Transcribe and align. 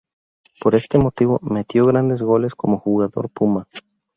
Por 0.59 0.73
este 0.73 0.97
motivo, 0.97 1.37
metió 1.43 1.85
grandes 1.85 2.23
goles 2.23 2.55
como 2.55 2.79
jugador 2.79 3.29
puma. 3.29 3.67